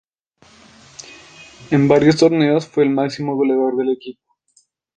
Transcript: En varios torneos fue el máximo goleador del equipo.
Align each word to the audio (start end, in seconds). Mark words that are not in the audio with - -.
En 1.69 1.87
varios 1.87 2.17
torneos 2.17 2.65
fue 2.65 2.85
el 2.85 2.89
máximo 2.89 3.35
goleador 3.35 3.77
del 3.77 3.91
equipo. 3.91 4.33